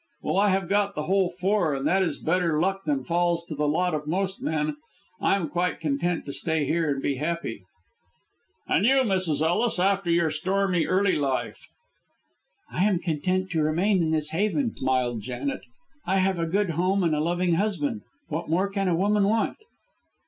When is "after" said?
9.77-10.09